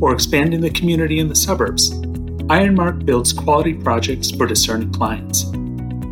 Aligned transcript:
or 0.00 0.12
expanding 0.12 0.60
the 0.60 0.70
community 0.70 1.18
in 1.18 1.28
the 1.28 1.34
suburbs, 1.34 1.92
Ironmark 2.48 3.04
builds 3.04 3.32
quality 3.32 3.74
projects 3.74 4.30
for 4.30 4.46
discerning 4.46 4.92
clients. 4.92 5.44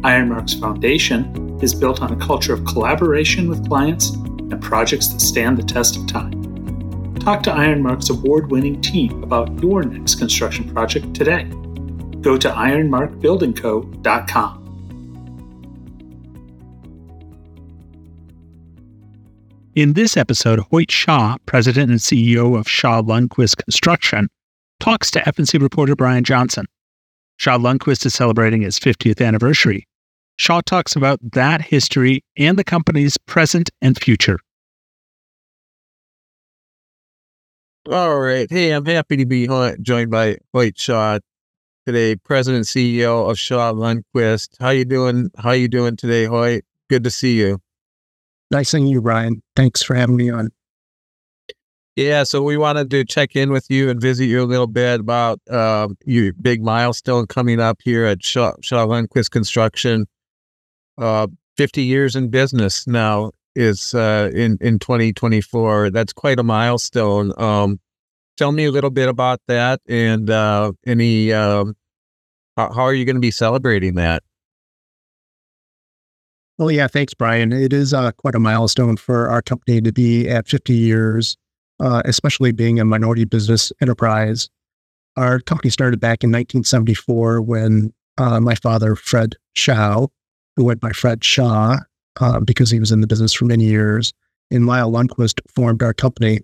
Ironmark's 0.03 0.55
foundation 0.55 1.61
is 1.63 1.73
built 1.75 2.03
on 2.03 2.13
a 2.13 2.17
culture 2.17 2.53
of 2.53 2.65
collaboration 2.65 3.49
with 3.49 3.69
clients 3.69 4.11
and 4.11 4.61
projects 4.61 5.07
that 5.09 5.21
stand 5.21 5.57
the 5.57 5.63
test 5.63 5.97
of 5.97 6.07
time. 6.07 6.33
Talk 7.17 7.43
to 7.45 7.51
Ironmark's 7.51 8.11
award 8.11 8.51
winning 8.51 8.81
team 8.81 9.23
about 9.23 9.63
your 9.63 9.83
next 9.83 10.17
construction 10.17 10.69
project 10.73 11.15
today. 11.15 11.45
Go 12.21 12.37
to 12.37 12.51
ironmarkbuildingco.com. 12.51 14.64
In 19.75 19.95
this 19.95 20.17
episode, 20.17 20.61
Hoyt 20.71 20.87
Hsiao, 20.87 21.37
president 21.47 21.91
and 21.91 21.99
CEO 21.99 22.57
of 22.57 22.69
Shaw 22.69 23.03
Lundquist 23.03 23.57
Construction, 23.57 24.29
talks 24.79 25.11
to 25.11 25.29
F&C 25.29 25.59
reporter 25.59 25.97
Brian 25.97 26.23
Johnson. 26.23 26.67
Shaw 27.39 27.59
Lundquist 27.59 28.07
is 28.07 28.15
celebrating 28.15 28.63
its 28.63 28.79
50th 28.79 29.21
anniversary. 29.21 29.89
Hsiao 30.41 30.63
talks 30.63 30.95
about 30.95 31.19
that 31.33 31.61
history 31.61 32.23
and 32.37 32.57
the 32.57 32.63
company's 32.63 33.19
present 33.27 33.69
and 33.83 34.01
future. 34.01 34.39
All 37.91 38.21
right. 38.21 38.47
Hey, 38.49 38.71
I'm 38.71 38.87
happy 38.87 39.17
to 39.17 39.27
be 39.27 39.49
joined 39.83 40.13
by 40.13 40.39
Hoyt 40.55 40.77
Hsiao 40.77 41.19
today, 41.85 42.15
President 42.15 42.59
and 42.59 42.67
CEO 42.67 43.29
of 43.29 43.41
Shaw 43.41 43.73
Lundquist. 43.73 44.51
How 44.61 44.71
you 44.71 44.85
doing? 44.85 45.33
How 45.37 45.51
you 45.51 45.67
doing 45.67 45.97
today, 45.97 46.27
Hoyt? 46.27 46.63
Good 46.89 47.03
to 47.03 47.11
see 47.11 47.37
you. 47.39 47.59
Nice 48.55 48.69
seeing 48.69 48.87
you, 48.87 49.01
Brian. 49.01 49.43
Thanks 49.57 49.83
for 49.83 49.97
having 49.97 50.15
me 50.15 50.31
on. 50.31 50.53
Yeah, 51.97 52.23
so 52.23 52.41
we 52.41 52.57
wanted 52.57 52.89
to 52.93 53.05
check 53.05 53.35
in 53.35 53.51
with 53.51 53.67
you 53.69 53.91
and 53.91 54.01
visit 54.01 54.27
you 54.27 54.45
a 54.45 54.47
little 54.47 54.69
bit 54.69 55.01
about 55.01 55.41
uh, 55.51 55.89
your 56.07 56.33
big 56.35 56.63
milestone 56.63 57.27
coming 57.27 57.59
up 57.59 57.81
here 57.83 58.05
at 58.05 58.23
Shaw, 58.23 58.53
Lundquist 58.63 59.33
Construction. 59.33 60.07
Uh, 60.97 61.27
50 61.57 61.83
years 61.83 62.15
in 62.15 62.29
business 62.29 62.87
now 62.87 63.33
is 63.57 63.93
uh, 63.93 64.31
in 64.33 64.57
in 64.61 64.79
2024. 64.79 65.91
That's 65.91 66.13
quite 66.13 66.39
a 66.39 66.45
milestone. 66.45 67.33
Um, 67.37 67.81
tell 68.37 68.53
me 68.53 68.67
a 68.67 68.71
little 68.71 68.91
bit 68.91 69.09
about 69.09 69.41
that 69.49 69.81
and 69.89 70.31
uh, 70.31 70.71
any 70.87 71.33
um, 71.33 71.75
how 72.57 72.85
are 72.85 72.95
you 72.95 73.05
going 73.05 73.17
to 73.17 73.21
be 73.21 73.33
celebrating 73.33 73.97
that? 73.97 74.23
Well, 76.59 76.71
yeah, 76.71 76.87
thanks, 76.87 77.15
Brian. 77.15 77.53
It 77.53 77.73
is 77.73 77.93
uh, 77.93 78.13
quite 78.13 78.37
a 78.37 78.41
milestone 78.41 78.97
for 78.97 79.29
our 79.29 79.43
company 79.43 79.81
to 79.81 79.93
be 79.93 80.29
at 80.29 80.47
50 80.47 80.73
years, 80.73 81.37
uh, 81.81 82.03
especially 82.05 82.53
being 82.53 82.79
a 82.79 82.85
minority 82.85 83.25
business 83.25 83.73
enterprise. 83.81 84.49
Our 85.17 85.41
company 85.41 85.71
started 85.71 85.99
back 85.99 86.23
in 86.23 86.31
1974 86.31 87.43
when 87.43 87.93
uh, 88.19 88.39
my 88.39 88.55
father, 88.55 88.95
Fred 88.95 89.35
Hsiao, 89.57 90.09
who 90.57 90.65
went 90.65 90.81
by 90.81 90.91
Fred 90.91 91.25
Shaw 91.25 91.79
uh, 92.21 92.41
because 92.41 92.71
he 92.71 92.79
was 92.79 92.93
in 92.93 93.01
the 93.01 93.09
business 93.09 93.33
for 93.33 93.47
many 93.47 93.65
years, 93.65 94.13
and 94.53 94.67
Lyle 94.67 94.93
Lundquist 94.93 95.41
formed 95.53 95.83
our 95.83 95.93
company. 95.93 96.39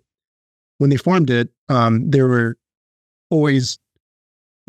When 0.78 0.90
they 0.90 0.96
formed 0.96 1.30
it, 1.30 1.50
um, 1.68 2.10
they 2.10 2.22
were 2.22 2.56
always 3.30 3.78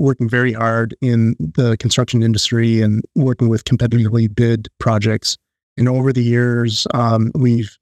working 0.01 0.27
very 0.27 0.51
hard 0.51 0.95
in 1.01 1.35
the 1.39 1.77
construction 1.77 2.23
industry 2.23 2.81
and 2.81 3.03
working 3.15 3.49
with 3.49 3.63
competitively 3.65 4.33
bid 4.33 4.67
projects. 4.79 5.37
And 5.77 5.87
over 5.87 6.11
the 6.11 6.23
years, 6.23 6.87
um, 6.93 7.31
we've 7.35 7.77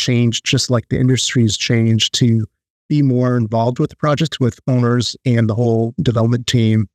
changed, 0.00 0.46
just 0.46 0.70
like 0.70 0.88
the 0.88 0.98
industry's 0.98 1.56
changed, 1.56 2.14
to 2.14 2.46
be 2.88 3.02
more 3.02 3.36
involved 3.36 3.78
with 3.78 3.90
the 3.90 3.96
projects, 3.96 4.40
with 4.40 4.58
owners 4.66 5.14
and 5.26 5.48
the 5.48 5.54
whole 5.54 5.94
development 6.02 6.46
team, 6.46 6.88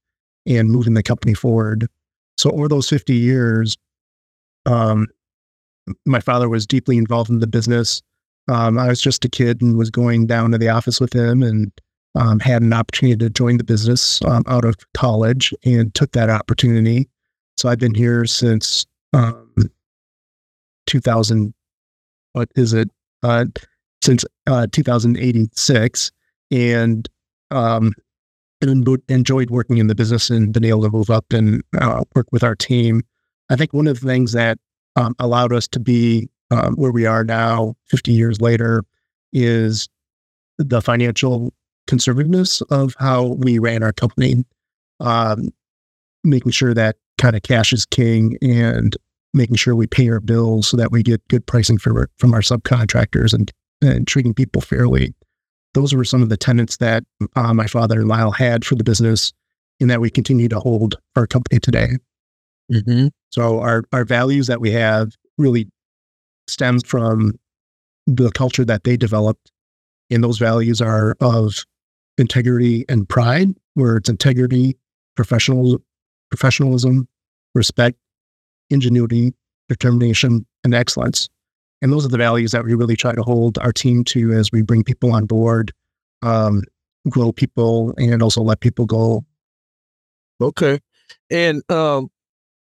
and 0.48 0.70
moving 0.70 0.96
the 0.96 1.04
company 1.04 1.36
forward. 1.36 1.88
So 2.38 2.50
over 2.50 2.68
those 2.68 2.90
50 2.90 3.14
years, 3.14 3.78
um, 4.66 5.08
my 6.06 6.20
father 6.20 6.50
was 6.50 6.66
deeply 6.66 6.98
involved 6.98 7.30
in 7.30 7.40
the 7.40 7.48
business. 7.48 8.02
Um, 8.48 8.78
I 8.78 8.88
was 8.88 9.02
just 9.02 9.24
a 9.24 9.30
kid 9.30 9.62
and 9.62 9.78
was 9.78 9.92
going 9.92 10.26
down 10.26 10.52
to 10.52 10.58
the 10.58 10.70
office 10.70 11.00
with 11.00 11.14
him 11.14 11.44
and 11.44 11.72
um, 12.16 12.40
had 12.40 12.62
an 12.62 12.74
opportunity 12.74 13.18
to 13.18 13.30
join 13.30 13.58
the 13.58 13.64
business 13.64 14.22
um, 14.24 14.44
out 14.48 14.66
of 14.66 14.76
college 14.94 15.54
and 15.64 15.94
took 15.94 16.12
that 16.14 16.30
opportunity. 16.30 17.10
So 17.58 17.70
I've 17.70 17.80
been 17.80 17.94
here 17.96 18.26
since 18.26 18.86
um, 19.14 19.50
2000. 20.88 21.54
What 22.34 22.50
is 22.56 22.74
it? 22.74 22.90
Uh, 23.24 23.46
since 24.04 24.26
uh, 24.46 24.68
2086, 24.72 26.12
and 26.52 27.10
um, 27.52 27.94
enjoyed 28.62 29.50
working 29.50 29.78
in 29.78 29.88
the 29.88 29.96
business 29.96 30.30
and 30.30 30.54
been 30.54 30.66
able 30.66 30.84
to 30.84 30.90
move 30.90 31.10
up 31.10 31.26
and 31.32 31.64
uh, 31.80 32.04
work 32.16 32.28
with 32.32 32.44
our 32.44 32.56
team. 32.56 33.02
I 33.50 33.56
think 33.56 33.74
one 33.74 33.88
of 33.88 34.00
the 34.00 34.08
things 34.08 34.32
that 34.32 34.58
um, 34.96 35.16
allowed 35.20 35.54
us 35.54 35.68
to 35.70 35.80
be 35.80 36.30
um, 36.52 36.76
where 36.76 36.92
we 36.92 37.06
are 37.06 37.24
now, 37.24 37.76
50 37.86 38.12
years 38.12 38.42
later, 38.42 38.84
is 39.34 39.90
the 40.58 40.82
financial 40.82 41.54
conservativeness 41.88 42.62
of 42.70 42.96
how 43.00 43.24
we 43.24 43.60
ran 43.60 43.84
our 43.84 43.94
company, 43.94 44.46
um, 45.00 45.50
making 46.24 46.52
sure 46.52 46.74
that 46.74 46.98
kind 47.18 47.36
of 47.36 47.44
cash 47.44 47.72
is 47.74 47.86
king 47.86 48.38
and 48.42 48.96
making 49.34 49.56
sure 49.56 49.76
we 49.76 49.88
pay 49.88 50.10
our 50.10 50.20
bills 50.20 50.68
so 50.68 50.78
that 50.78 50.92
we 50.92 51.04
get 51.04 51.26
good 51.28 51.46
pricing 51.46 51.78
for, 51.78 52.10
from 52.18 52.34
our 52.34 52.42
subcontractors 52.42 53.34
and, 53.34 53.52
and 53.82 54.08
treating 54.08 54.34
people 54.34 54.62
fairly. 54.62 55.14
Those 55.74 55.94
were 55.94 56.06
some 56.06 56.24
of 56.24 56.30
the 56.30 56.38
tenets 56.38 56.78
that 56.78 57.04
uh, 57.36 57.54
my 57.54 57.68
father 57.68 58.00
and 58.00 58.08
Lyle 58.08 58.32
had 58.32 58.64
for 58.64 58.76
the 58.76 58.84
business 58.84 59.34
and 59.82 59.90
that 59.90 60.00
we 60.00 60.10
continue 60.10 60.48
to 60.48 60.60
hold 60.60 60.96
our 61.18 61.28
company 61.28 61.60
today. 61.60 61.90
Mm-hmm. 62.72 63.08
So 63.30 63.60
our, 63.60 63.84
our 63.92 64.06
values 64.06 64.48
that 64.48 64.62
we 64.62 64.72
have 64.72 65.12
really 65.38 65.68
stems 66.48 66.84
from 66.86 67.34
the 68.08 68.32
culture 68.32 68.64
that 68.66 68.86
they 68.86 68.96
developed. 68.96 69.52
And 70.10 70.24
those 70.24 70.38
values 70.38 70.82
are 70.82 71.16
of 71.20 71.66
integrity 72.18 72.86
and 72.88 73.08
pride, 73.08 73.50
where 73.74 73.98
it's 73.98 74.10
integrity, 74.10 74.78
professional, 75.16 75.82
professionalism, 76.30 77.08
respect, 77.54 77.98
ingenuity, 78.70 79.34
determination, 79.70 80.46
and 80.64 80.74
excellence. 80.74 81.30
And 81.82 81.92
those 81.92 82.06
are 82.06 82.10
the 82.10 82.18
values 82.18 82.52
that 82.52 82.64
we 82.64 82.74
really 82.74 82.96
try 82.96 83.14
to 83.14 83.22
hold 83.22 83.58
our 83.60 83.72
team 83.72 84.04
to 84.06 84.32
as 84.32 84.52
we 84.52 84.62
bring 84.62 84.84
people 84.84 85.14
on 85.14 85.26
board, 85.26 85.72
um, 86.22 86.64
grow 87.10 87.32
people, 87.32 87.94
and 87.98 88.24
also 88.24 88.42
let 88.42 88.60
people 88.60 88.86
go. 88.86 89.26
Okay. 90.42 90.80
And 91.30 91.70
um, 91.72 92.10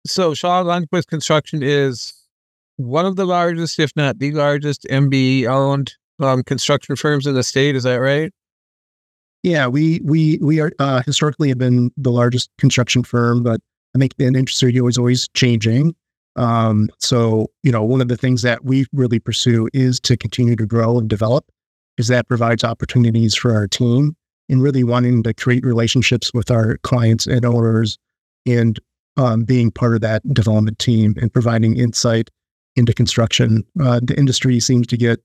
so 0.06 0.34
Shaw 0.34 0.62
Lundquist 0.62 1.06
Construction 1.06 1.62
is 1.62 2.15
one 2.77 3.06
of 3.06 3.16
the 3.16 3.25
largest, 3.25 3.78
if 3.78 3.93
not 3.97 4.19
the 4.19 4.32
largest, 4.32 4.87
MBE 4.91 5.47
owned 5.47 5.94
um, 6.21 6.43
construction 6.43 6.97
firms 6.97 7.27
in 7.27 7.34
the 7.34 7.43
state. 7.43 7.77
Is 7.77 7.84
that 7.84 7.97
right? 7.97 8.32
Yeah, 9.43 9.69
we 9.69 10.00
we 10.04 10.38
we 10.43 10.60
are 10.60 10.72
uh, 10.78 11.03
historically 11.03 11.48
have 11.48 11.59
been 11.59 11.91
the 11.97 12.10
largest 12.10 12.51
construction 12.59 13.03
firm, 13.04 13.42
but 13.42 13.60
I 13.95 13.98
think 13.98 14.16
the 14.16 14.27
industry 14.27 14.74
is 14.77 14.98
always 14.98 15.28
changing. 15.34 15.95
Um, 16.36 16.89
so 16.98 17.51
you 17.63 17.72
know, 17.72 17.83
one 17.83 18.01
of 18.01 18.09
the 18.09 18.16
things 18.16 18.42
that 18.42 18.65
we 18.65 18.86
really 18.92 19.21
pursue 19.21 19.68
is 19.72 20.01
to 20.01 20.16
continue 20.16 20.57
to 20.57 20.66
grow 20.66 20.98
and 20.98 21.09
develop, 21.09 21.45
because 21.97 22.09
that 22.09 22.28
provides 22.28 22.65
opportunities 22.65 23.34
for 23.34 23.54
our 23.54 23.68
team 23.68 24.16
and 24.48 24.63
really 24.63 24.83
wanting 24.83 25.22
to 25.22 25.34
create 25.34 25.65
relationships 25.65 26.33
with 26.33 26.51
our 26.51 26.78
clients 26.78 27.27
and 27.27 27.45
owners, 27.45 27.98
and 28.47 28.80
um, 29.16 29.45
being 29.45 29.71
part 29.71 29.95
of 29.95 30.01
that 30.01 30.22
development 30.34 30.78
team 30.78 31.15
and 31.21 31.33
providing 31.33 31.77
insight 31.77 32.30
into 32.77 32.92
construction. 32.92 33.65
Uh, 33.80 34.01
the 34.03 34.16
industry 34.18 34.59
seems 34.59 34.86
to 34.86 34.97
get 34.97 35.21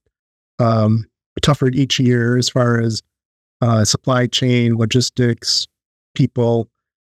um, 0.60 1.06
tougher 1.42 1.68
each 1.68 2.00
year 2.00 2.38
as 2.38 2.50
far 2.50 2.80
as 2.80 3.02
uh, 3.64 3.86
supply 3.86 4.28
chain, 4.28 4.76
logistics, 4.76 5.68
people, 6.16 6.68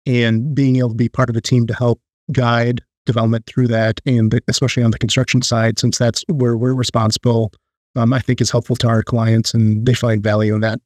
and 0.06 0.54
being 0.54 0.76
able 0.76 0.90
to 0.90 0.94
be 0.94 1.08
part 1.08 1.28
of 1.28 1.36
a 1.36 1.40
team 1.40 1.66
to 1.66 1.74
help 1.74 2.00
guide 2.30 2.82
development 3.04 3.46
through 3.46 3.66
that, 3.66 4.00
and 4.06 4.40
especially 4.46 4.84
on 4.84 4.92
the 4.92 4.98
construction 4.98 5.42
side, 5.42 5.78
since 5.78 5.98
that's 5.98 6.24
where 6.28 6.56
we're 6.56 6.74
responsible, 6.74 7.52
um, 7.96 8.12
I 8.12 8.20
think 8.20 8.40
is 8.40 8.50
helpful 8.52 8.76
to 8.76 8.88
our 8.88 9.02
clients, 9.02 9.54
and 9.54 9.84
they 9.84 9.94
find 9.94 10.22
value 10.22 10.54
in 10.54 10.60
that. 10.60 10.78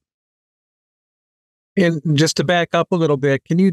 And 1.77 2.01
just 2.17 2.39
to 2.39 2.45
back 2.45 2.71
up 2.73 2.89
a 2.91 2.97
little 2.97 3.19
bit, 3.19 3.45
can 3.45 3.59
you 3.59 3.73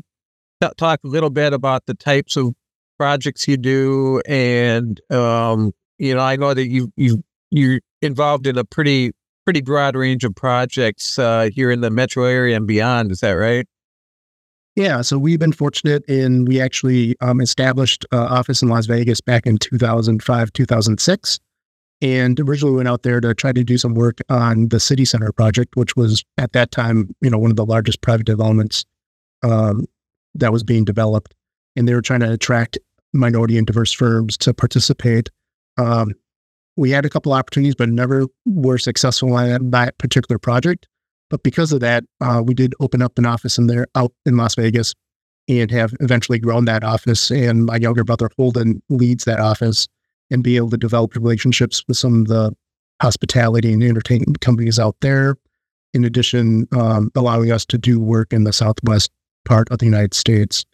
t- 0.61 0.69
talk 0.77 0.99
a 1.05 1.07
little 1.07 1.29
bit 1.29 1.53
about 1.53 1.85
the 1.85 1.93
types 1.93 2.35
of 2.35 2.53
projects 2.97 3.47
you 3.47 3.55
do? 3.55 4.21
And 4.27 4.99
um, 5.09 5.71
you 5.99 6.15
know, 6.15 6.21
I 6.21 6.35
know 6.35 6.53
that 6.53 6.67
you 6.67 6.91
you 6.97 7.23
you're 7.49 7.79
involved 8.01 8.45
in 8.45 8.57
a 8.57 8.65
pretty 8.65 9.13
pretty 9.47 9.61
broad 9.61 9.95
range 9.95 10.25
of 10.25 10.35
projects 10.35 11.17
uh, 11.17 11.49
here 11.53 11.71
in 11.71 11.79
the 11.79 11.89
metro 11.89 12.25
area 12.25 12.53
and 12.57 12.67
beyond. 12.67 13.13
Is 13.13 13.21
that 13.21 13.31
right? 13.31 13.65
Yeah, 14.75 14.99
so 14.99 15.17
we've 15.17 15.39
been 15.39 15.53
fortunate 15.53 16.03
in 16.09 16.43
we 16.43 16.59
actually 16.59 17.15
um, 17.21 17.39
established 17.39 18.05
uh, 18.11 18.25
office 18.25 18.61
in 18.61 18.67
Las 18.67 18.87
Vegas 18.87 19.21
back 19.21 19.47
in 19.47 19.57
2005, 19.57 20.51
2006, 20.51 21.39
and 22.01 22.39
originally 22.41 22.75
went 22.75 22.89
out 22.89 23.03
there 23.03 23.21
to 23.21 23.33
try 23.33 23.53
to 23.53 23.63
do 23.63 23.77
some 23.77 23.93
work 23.93 24.17
on 24.27 24.67
the 24.67 24.81
city 24.81 25.05
center 25.05 25.31
project, 25.31 25.77
which 25.77 25.95
was 25.95 26.25
at 26.37 26.51
that 26.51 26.71
time, 26.71 27.15
you 27.21 27.29
know, 27.29 27.37
one 27.37 27.49
of 27.49 27.55
the 27.55 27.65
largest 27.65 28.01
private 28.01 28.25
developments 28.25 28.83
um, 29.43 29.85
that 30.35 30.51
was 30.51 30.61
being 30.61 30.83
developed, 30.83 31.33
and 31.77 31.87
they 31.87 31.93
were 31.93 32.01
trying 32.01 32.19
to 32.19 32.33
attract 32.33 32.77
minority 33.13 33.57
and 33.57 33.65
diverse 33.65 33.93
firms 33.93 34.35
to 34.39 34.53
participate. 34.53 35.29
Um, 35.77 36.15
we 36.77 36.91
had 36.91 37.05
a 37.05 37.09
couple 37.09 37.33
opportunities, 37.33 37.75
but 37.75 37.89
never 37.89 38.27
were 38.45 38.77
successful 38.77 39.33
on 39.33 39.71
that 39.71 39.97
particular 39.97 40.39
project. 40.39 40.87
But 41.29 41.43
because 41.43 41.73
of 41.73 41.81
that, 41.81 42.05
uh, 42.21 42.41
we 42.45 42.53
did 42.53 42.73
open 42.79 43.01
up 43.01 43.17
an 43.17 43.25
office 43.25 43.57
in 43.57 43.67
there 43.67 43.87
out 43.95 44.13
in 44.25 44.37
Las 44.37 44.55
Vegas 44.55 44.93
and 45.49 45.69
have 45.71 45.93
eventually 45.99 46.39
grown 46.39 46.65
that 46.65 46.83
office. 46.83 47.31
And 47.31 47.65
my 47.65 47.77
younger 47.77 48.03
brother 48.03 48.29
Holden 48.37 48.81
leads 48.89 49.25
that 49.25 49.39
office 49.39 49.87
and 50.29 50.43
be 50.43 50.55
able 50.55 50.69
to 50.69 50.77
develop 50.77 51.15
relationships 51.15 51.83
with 51.87 51.97
some 51.97 52.21
of 52.21 52.27
the 52.27 52.55
hospitality 53.01 53.73
and 53.73 53.83
entertainment 53.83 54.39
companies 54.41 54.79
out 54.79 54.95
there. 55.01 55.37
In 55.93 56.03
addition, 56.03 56.67
um, 56.73 57.11
allowing 57.15 57.51
us 57.51 57.65
to 57.65 57.77
do 57.77 57.99
work 57.99 58.33
in 58.33 58.43
the 58.43 58.53
southwest 58.53 59.09
part 59.45 59.69
of 59.71 59.79
the 59.79 59.85
United 59.85 60.13
States. 60.13 60.65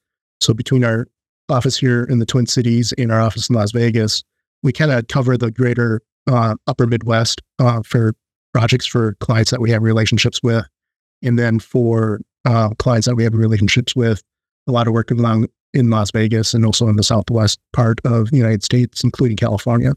So 0.41 0.53
between 0.53 0.83
our 0.83 1.07
office 1.50 1.77
here 1.77 2.03
in 2.03 2.19
the 2.19 2.25
Twin 2.25 2.47
Cities 2.47 2.94
and 2.97 3.11
our 3.11 3.21
office 3.21 3.50
in 3.50 3.55
Las 3.55 3.71
Vegas, 3.71 4.23
we 4.63 4.71
kind 4.71 4.92
of 4.92 5.07
cover 5.07 5.38
the 5.38 5.51
greater 5.51 6.01
uh, 6.27 6.56
upper 6.68 6.88
Midwest 6.88 7.42
uh, 7.60 7.81
for 7.86 8.13
projects 8.54 8.86
for 8.86 9.15
clients 9.19 9.51
that 9.51 9.62
we 9.62 9.69
have 9.71 9.83
relationships 9.83 10.39
with. 10.42 10.65
And 11.21 11.38
then 11.38 11.60
for 11.60 12.21
uh, 12.45 12.69
clients 12.80 13.07
that 13.07 13.15
we 13.15 13.24
have 13.24 13.33
relationships 13.33 13.95
with, 13.95 14.21
a 14.68 14.71
lot 14.71 14.88
of 14.88 14.94
work 14.94 15.12
along 15.12 15.48
in 15.74 15.89
Las 15.89 16.12
Vegas 16.12 16.54
and 16.54 16.65
also 16.65 16.88
in 16.88 16.95
the 16.95 17.04
southwest 17.04 17.60
part 17.74 18.00
of 18.06 18.31
the 18.31 18.38
United 18.38 18.63
States, 18.63 19.04
including 19.04 19.38
California. 19.38 19.94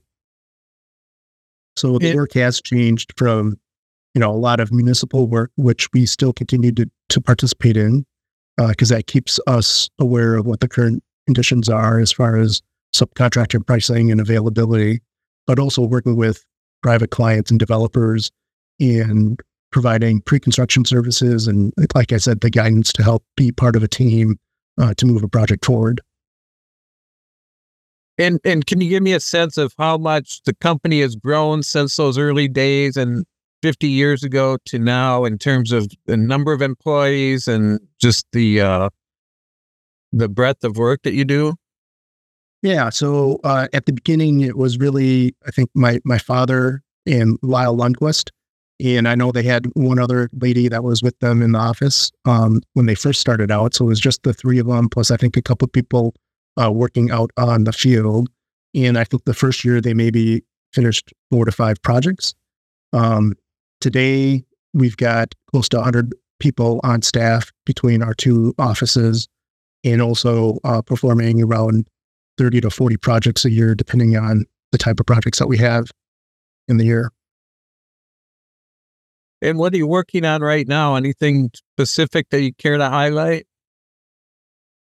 So 1.77 1.99
the 1.99 2.11
it, 2.11 2.17
work 2.17 2.33
has 2.35 2.61
changed 2.61 3.13
from, 3.17 3.59
you 4.15 4.21
know, 4.21 4.31
a 4.31 4.37
lot 4.37 4.61
of 4.61 4.73
municipal 4.73 5.27
work, 5.27 5.51
which 5.57 5.89
we 5.93 6.07
still 6.07 6.33
continue 6.33 6.73
to, 6.73 6.91
to 7.11 7.21
participate 7.21 7.77
in, 7.77 8.07
because 8.57 8.91
uh, 8.91 8.97
that 8.97 9.07
keeps 9.07 9.39
us 9.47 9.91
aware 9.99 10.37
of 10.37 10.47
what 10.47 10.61
the 10.61 10.69
current 10.69 11.03
conditions 11.27 11.69
are 11.69 11.99
as 11.99 12.11
far 12.11 12.37
as 12.39 12.63
subcontractor 13.01 13.65
pricing 13.67 14.11
and 14.11 14.21
availability, 14.21 15.01
but 15.47 15.59
also 15.59 15.83
working 15.83 16.17
with 16.17 16.45
private 16.83 17.11
clients 17.11 17.51
and 17.51 17.59
developers 17.59 18.31
and 18.81 19.41
providing 19.73 20.21
pre-construction 20.21 20.85
services 20.85 21.49
and 21.49 21.73
like 21.95 22.13
i 22.13 22.17
said 22.17 22.41
the 22.41 22.49
guidance 22.49 22.93
to 22.93 23.03
help 23.03 23.25
be 23.37 23.51
part 23.51 23.75
of 23.75 23.83
a 23.83 23.89
team 23.89 24.39
uh, 24.79 24.95
to 24.95 25.07
move 25.07 25.23
a 25.23 25.29
project 25.29 25.65
forward. 25.65 26.01
And 28.19 28.41
and 28.45 28.67
can 28.67 28.81
you 28.81 28.89
give 28.89 29.03
me 29.03 29.13
a 29.13 29.21
sense 29.21 29.59
of 29.59 29.75
how 29.79 29.99
much 29.99 30.43
the 30.45 30.55
company 30.55 31.03
has 31.03 31.17
grown 31.17 31.63
since 31.63 31.97
those 31.97 32.17
early 32.17 32.49
days 32.49 32.97
and 32.97 33.27
50 33.63 33.89
years 33.89 34.23
ago 34.23 34.59
to 34.67 34.79
now 34.79 35.25
in 35.25 35.39
terms 35.39 35.73
of 35.73 35.89
the 36.07 36.17
number 36.17 36.53
of 36.53 36.63
employees 36.63 37.47
and 37.47 37.79
just 38.01 38.27
the 38.33 38.61
uh, 38.61 38.89
the 40.13 40.29
breadth 40.29 40.65
of 40.65 40.79
work 40.79 41.03
that 41.03 41.13
you 41.13 41.25
do 41.25 41.55
yeah. 42.63 42.91
So 42.91 43.41
uh, 43.45 43.69
at 43.73 43.87
the 43.87 43.93
beginning, 43.93 44.41
it 44.41 44.57
was 44.57 44.79
really, 44.79 45.35
I 45.47 45.51
think, 45.51 45.71
my 45.75 46.01
my 46.05 46.19
father 46.19 46.83
and 47.07 47.39
Lyle 47.43 47.77
Lundquist. 47.77 48.31
And 48.79 49.09
I 49.09 49.15
know 49.15 49.33
they 49.33 49.43
had 49.43 49.67
one 49.75 49.99
other 49.99 50.29
lady 50.35 50.69
that 50.69 50.85
was 50.85 51.03
with 51.03 51.19
them 51.21 51.41
in 51.41 51.53
the 51.53 51.59
office 51.59 52.13
um, 52.27 52.61
when 52.75 52.85
they 52.85 52.95
first 52.95 53.21
started 53.21 53.51
out. 53.51 53.75
So 53.75 53.87
it 53.87 53.89
was 53.89 54.01
just 54.01 54.23
the 54.23 54.35
three 54.35 54.59
of 54.59 54.67
them, 54.67 54.91
plus 54.91 55.11
I 55.11 55.17
think 55.17 55.37
a 55.37 55.43
couple 55.43 55.65
of 55.65 55.73
people 55.73 56.15
uh, 56.61 56.71
working 56.71 57.11
out 57.11 57.31
on 57.39 57.65
the 57.65 57.73
field. 57.73 58.29
And 58.75 58.99
I 58.99 59.05
think 59.05 59.25
the 59.25 59.33
first 59.33 59.65
year 59.65 59.81
they 59.81 59.95
maybe 59.95 60.43
finished 60.75 61.13
four 61.31 61.47
to 61.47 61.53
five 61.53 61.81
projects. 61.83 62.35
Um, 62.93 63.35
today, 63.81 64.45
we've 64.75 64.97
got 64.97 65.35
close 65.51 65.69
to 65.71 65.79
100 65.79 66.15
people 66.39 66.81
on 66.85 67.01
staff 67.01 67.51
between 67.65 68.03
our 68.03 68.13
two 68.13 68.55
offices 68.59 69.27
and 69.85 70.03
also 70.03 70.59
uh, 70.65 70.83
performing 70.83 71.43
around 71.43 71.89
30 72.39 72.63
to 72.63 72.71
40 72.71 72.97
projects 72.97 73.45
a 73.45 73.51
year, 73.51 73.75
depending 73.75 74.17
on 74.17 74.45
the 74.73 74.79
type 74.79 75.01
of 75.01 75.07
projects 75.07 75.39
that 75.39 75.47
we 75.47 75.59
have 75.59 75.91
in 76.69 76.77
the 76.77 76.85
year. 76.85 77.11
And 79.43 79.59
what 79.59 79.75
are 79.75 79.77
you 79.77 79.87
working 79.87 80.25
on 80.25 80.41
right 80.41 80.67
now? 80.67 80.97
Anything 80.97 81.51
specific 81.55 82.31
that 82.31 82.43
you 82.43 82.55
care 82.55 82.79
to 82.79 82.89
highlight? 82.89 83.47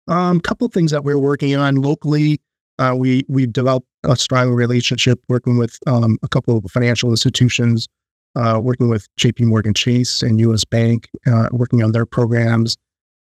A 0.09 0.13
um, 0.13 0.41
couple 0.41 0.67
of 0.67 0.73
things 0.73 0.91
that 0.91 1.05
we're 1.05 1.19
working 1.19 1.55
on 1.55 1.77
locally. 1.77 2.41
Uh, 2.79 2.95
we 2.97 3.25
we've 3.29 3.53
developed 3.53 3.87
a 4.03 4.17
strong 4.17 4.51
relationship 4.51 5.21
working 5.29 5.59
with 5.59 5.79
um, 5.87 6.19
a 6.23 6.29
couple 6.29 6.57
of 6.57 6.65
financial 6.71 7.11
institutions, 7.11 7.87
uh, 8.35 8.59
working 8.61 8.89
with 8.89 9.07
J.P. 9.17 9.45
Morgan 9.45 9.75
Chase 9.75 10.23
and 10.23 10.41
U.S. 10.41 10.65
Bank, 10.65 11.09
uh, 11.27 11.49
working 11.53 11.83
on 11.83 11.93
their 11.93 12.07
programs. 12.07 12.77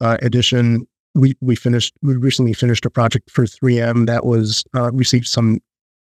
Uh, 0.00 0.16
addition, 0.22 0.86
we 1.14 1.34
we 1.40 1.56
finished 1.56 1.94
we 2.02 2.16
recently 2.16 2.52
finished 2.52 2.86
a 2.86 2.90
project 2.90 3.30
for 3.30 3.44
3M 3.44 4.06
that 4.06 4.24
was 4.24 4.64
uh, 4.74 4.90
received 4.92 5.26
some 5.26 5.60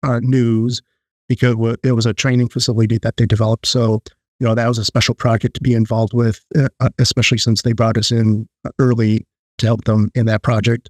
uh, 0.04 0.20
news 0.22 0.82
because 1.28 1.56
it 1.84 1.94
was 1.94 2.06
a 2.06 2.14
training 2.14 2.50
facility 2.50 2.98
that 3.00 3.18
they 3.18 3.26
developed. 3.26 3.66
So 3.66 4.02
you 4.40 4.48
know 4.48 4.56
that 4.56 4.68
was 4.68 4.78
a 4.78 4.86
special 4.86 5.16
project 5.16 5.56
to 5.56 5.62
be 5.62 5.74
involved 5.74 6.14
with, 6.14 6.44
uh, 6.58 6.70
uh 6.80 6.90
especially 7.00 7.38
since 7.38 7.62
they 7.62 7.74
brought 7.74 7.98
us 7.98 8.12
in 8.12 8.48
early 8.80 9.26
to 9.60 9.66
help 9.66 9.86
them 9.86 10.12
in 10.16 10.26
that 10.28 10.44
project. 10.44 10.90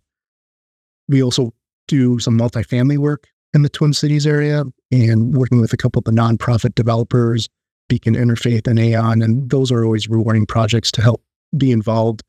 We 1.08 1.24
also 1.24 1.54
do 1.88 2.20
some 2.20 2.38
multifamily 2.38 2.98
work 2.98 3.28
in 3.54 3.64
the 3.64 3.70
Twin 3.70 3.94
Cities 3.94 4.26
area 4.26 4.64
and 4.92 5.36
working 5.36 5.60
with 5.60 5.74
a 5.74 5.78
couple 5.78 6.00
of 6.00 6.06
the 6.06 6.12
nonprofit 6.12 6.76
developers, 6.76 7.50
Beacon 7.90 8.16
Interfaith 8.16 8.68
and 8.68 8.80
Aeon, 8.80 9.22
and 9.22 9.50
those 9.50 9.72
are 9.72 9.84
always 9.84 10.08
rewarding 10.08 10.46
projects 10.46 10.92
to 10.94 11.02
help 11.02 11.22
be 11.58 11.72
involved 11.72 12.24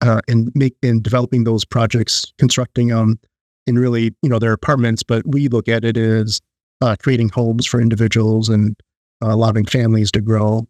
uh, 0.00 0.20
and 0.28 0.50
make 0.54 0.74
in 0.82 1.02
developing 1.02 1.44
those 1.44 1.64
projects, 1.64 2.32
constructing 2.38 2.88
them 2.88 3.18
in 3.66 3.78
really, 3.78 4.14
you 4.22 4.28
know, 4.28 4.38
their 4.38 4.52
apartments. 4.52 5.02
But 5.02 5.26
we 5.26 5.48
look 5.48 5.68
at 5.68 5.84
it 5.84 5.96
as 5.96 6.40
uh, 6.80 6.96
creating 6.98 7.30
homes 7.30 7.66
for 7.66 7.80
individuals 7.80 8.48
and 8.48 8.76
uh, 9.22 9.32
allowing 9.32 9.66
families 9.66 10.10
to 10.12 10.20
grow. 10.20 10.66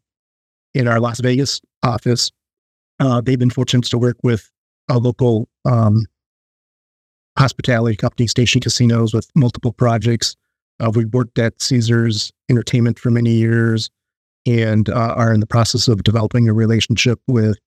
In 0.74 0.86
our 0.86 1.00
Las 1.00 1.20
Vegas 1.20 1.60
office, 1.82 2.30
uh, 3.00 3.20
they've 3.20 3.38
been 3.38 3.50
fortunate 3.50 3.84
to 3.86 3.98
work 3.98 4.16
with 4.22 4.50
a 4.88 4.98
local 4.98 5.48
um, 5.64 6.06
hospitality 7.38 7.96
company, 7.96 8.26
Station 8.26 8.60
Casinos, 8.60 9.14
with 9.14 9.30
multiple 9.34 9.72
projects. 9.72 10.34
Uh, 10.80 10.90
we 10.94 11.04
worked 11.06 11.38
at 11.38 11.60
Caesars 11.60 12.32
Entertainment 12.50 12.98
for 12.98 13.10
many 13.10 13.32
years 13.32 13.90
and 14.46 14.88
uh, 14.88 15.14
are 15.16 15.32
in 15.32 15.40
the 15.40 15.46
process 15.46 15.88
of 15.88 16.02
developing 16.04 16.48
a 16.48 16.52
relationship 16.52 17.20
with 17.26 17.58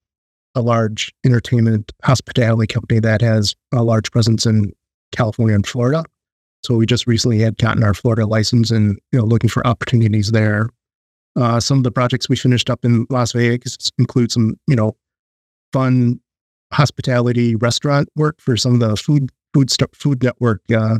a 0.54 0.60
large 0.60 1.12
entertainment 1.24 1.92
hospitality 2.02 2.72
company 2.72 3.00
that 3.00 3.20
has 3.20 3.54
a 3.72 3.82
large 3.82 4.10
presence 4.10 4.46
in 4.46 4.72
California 5.12 5.54
and 5.54 5.66
Florida. 5.66 6.04
So 6.64 6.76
we 6.76 6.86
just 6.86 7.06
recently 7.06 7.40
had 7.40 7.58
gotten 7.58 7.82
our 7.82 7.94
Florida 7.94 8.26
license 8.26 8.70
and 8.70 8.98
you 9.10 9.18
know 9.18 9.24
looking 9.24 9.50
for 9.50 9.66
opportunities 9.66 10.30
there. 10.30 10.68
Uh, 11.34 11.58
some 11.60 11.78
of 11.78 11.84
the 11.84 11.90
projects 11.90 12.28
we 12.28 12.36
finished 12.36 12.68
up 12.70 12.84
in 12.84 13.06
Las 13.10 13.32
Vegas 13.32 13.90
include 13.98 14.30
some 14.30 14.54
you 14.66 14.76
know 14.76 14.96
fun 15.72 16.20
hospitality 16.72 17.54
restaurant 17.56 18.08
work 18.16 18.40
for 18.40 18.56
some 18.56 18.74
of 18.74 18.80
the 18.80 18.96
food 18.96 19.30
food 19.54 19.70
st- 19.70 19.94
food 19.94 20.22
network 20.22 20.62
uh, 20.74 20.98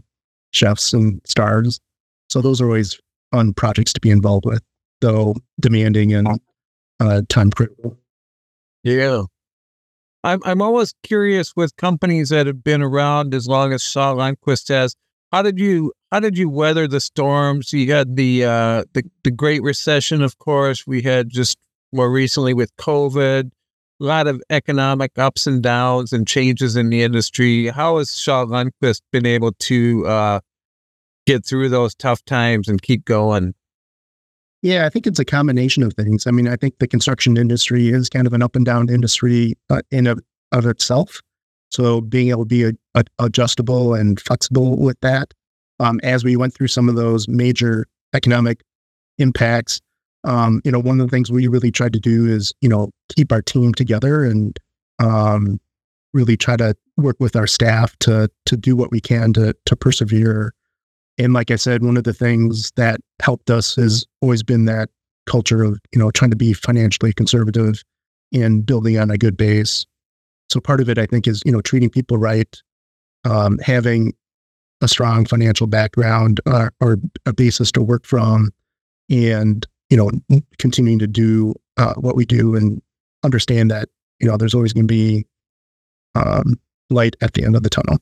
chefs 0.52 0.92
and 0.92 1.20
stars. 1.24 1.80
So 2.28 2.40
those 2.40 2.60
are 2.60 2.66
always 2.66 2.98
fun 3.32 3.52
projects 3.52 3.92
to 3.92 4.00
be 4.00 4.10
involved 4.10 4.46
with, 4.46 4.62
though 5.00 5.34
demanding 5.60 6.12
and 6.12 6.40
uh, 7.00 7.22
time 7.28 7.50
critical. 7.50 7.96
Yeah. 8.84 9.22
I'm 10.24 10.40
I'm 10.44 10.62
always 10.62 10.94
curious 11.02 11.54
with 11.56 11.76
companies 11.76 12.28
that 12.28 12.46
have 12.46 12.62
been 12.62 12.82
around 12.82 13.34
as 13.34 13.48
long 13.48 13.72
as 13.72 13.82
Shaw 13.82 14.14
Lundquist 14.14 14.68
has. 14.68 14.94
How 15.32 15.42
did 15.42 15.58
you 15.58 15.92
how 16.10 16.20
did 16.20 16.38
you 16.38 16.48
weather 16.48 16.86
the 16.86 17.00
storms? 17.00 17.72
You 17.72 17.92
had 17.92 18.16
the 18.16 18.44
uh, 18.44 18.84
the 18.92 19.02
the 19.24 19.30
Great 19.30 19.62
Recession, 19.62 20.22
of 20.22 20.38
course. 20.38 20.86
We 20.86 21.02
had 21.02 21.30
just 21.30 21.58
more 21.92 22.10
recently 22.10 22.54
with 22.54 22.74
COVID, 22.76 23.50
a 24.00 24.04
lot 24.04 24.26
of 24.26 24.42
economic 24.50 25.18
ups 25.18 25.46
and 25.46 25.62
downs 25.62 26.12
and 26.12 26.26
changes 26.26 26.76
in 26.76 26.90
the 26.90 27.02
industry. 27.02 27.68
How 27.68 27.98
has 27.98 28.16
Shaw 28.16 28.44
Lundquist 28.44 29.02
been 29.10 29.26
able 29.26 29.52
to 29.52 30.06
uh, 30.06 30.40
get 31.26 31.44
through 31.44 31.68
those 31.68 31.94
tough 31.94 32.24
times 32.24 32.68
and 32.68 32.80
keep 32.80 33.04
going? 33.04 33.54
Yeah, 34.62 34.86
I 34.86 34.90
think 34.90 35.08
it's 35.08 35.18
a 35.18 35.24
combination 35.24 35.82
of 35.82 35.92
things. 35.94 36.26
I 36.26 36.30
mean, 36.30 36.46
I 36.46 36.54
think 36.54 36.78
the 36.78 36.86
construction 36.86 37.36
industry 37.36 37.88
is 37.88 38.08
kind 38.08 38.28
of 38.28 38.32
an 38.32 38.42
up 38.42 38.54
and 38.54 38.64
down 38.64 38.88
industry 38.88 39.54
uh, 39.68 39.82
in 39.90 40.06
of, 40.06 40.20
itself. 40.52 41.20
So 41.70 42.00
being 42.00 42.28
able 42.28 42.42
to 42.42 42.48
be 42.48 42.64
a, 42.64 42.72
a, 42.94 43.04
adjustable 43.18 43.94
and 43.94 44.20
flexible 44.20 44.76
with 44.76 45.00
that, 45.00 45.34
um, 45.80 45.98
as 46.04 46.22
we 46.22 46.36
went 46.36 46.54
through 46.54 46.68
some 46.68 46.88
of 46.88 46.94
those 46.94 47.26
major 47.26 47.86
economic 48.14 48.62
impacts, 49.18 49.80
um, 50.24 50.60
you 50.64 50.70
know, 50.70 50.78
one 50.78 51.00
of 51.00 51.06
the 51.06 51.10
things 51.10 51.32
we 51.32 51.48
really 51.48 51.72
tried 51.72 51.92
to 51.94 51.98
do 51.98 52.26
is, 52.26 52.52
you 52.60 52.68
know, 52.68 52.90
keep 53.16 53.32
our 53.32 53.42
team 53.42 53.74
together 53.74 54.24
and 54.24 54.58
um, 55.00 55.58
really 56.12 56.36
try 56.36 56.56
to 56.56 56.76
work 56.96 57.16
with 57.18 57.34
our 57.34 57.46
staff 57.46 57.96
to 58.00 58.28
to 58.46 58.56
do 58.56 58.76
what 58.76 58.90
we 58.92 59.00
can 59.00 59.32
to 59.32 59.56
to 59.66 59.74
persevere. 59.74 60.54
And 61.18 61.32
like 61.32 61.50
I 61.50 61.56
said, 61.56 61.84
one 61.84 61.96
of 61.96 62.04
the 62.04 62.14
things 62.14 62.72
that 62.76 63.00
helped 63.20 63.50
us 63.50 63.76
has 63.76 64.04
always 64.20 64.42
been 64.42 64.64
that 64.64 64.88
culture 65.26 65.62
of, 65.62 65.78
you 65.92 65.98
know, 65.98 66.10
trying 66.10 66.30
to 66.30 66.36
be 66.36 66.52
financially 66.52 67.12
conservative 67.12 67.82
and 68.32 68.64
building 68.64 68.98
on 68.98 69.10
a 69.10 69.18
good 69.18 69.36
base. 69.36 69.84
So 70.50 70.60
part 70.60 70.80
of 70.80 70.88
it, 70.88 70.98
I 70.98 71.06
think, 71.06 71.26
is, 71.26 71.42
you 71.44 71.52
know, 71.52 71.60
treating 71.60 71.90
people 71.90 72.18
right, 72.18 72.60
um, 73.24 73.58
having 73.58 74.14
a 74.80 74.88
strong 74.88 75.26
financial 75.26 75.66
background 75.66 76.40
uh, 76.46 76.70
or 76.80 76.98
a 77.24 77.32
basis 77.32 77.70
to 77.72 77.82
work 77.82 78.04
from, 78.04 78.50
and 79.10 79.66
you 79.90 79.96
know, 79.98 80.10
continuing 80.58 80.98
to 80.98 81.06
do 81.06 81.54
uh, 81.76 81.92
what 81.94 82.16
we 82.16 82.24
do 82.24 82.56
and 82.56 82.80
understand 83.24 83.70
that, 83.70 83.90
you 84.20 84.26
know, 84.26 84.38
there's 84.38 84.54
always 84.54 84.72
going 84.72 84.88
to 84.88 84.92
be 84.92 85.26
um, 86.14 86.58
light 86.88 87.14
at 87.20 87.34
the 87.34 87.44
end 87.44 87.54
of 87.54 87.62
the 87.62 87.68
tunnel. 87.68 87.98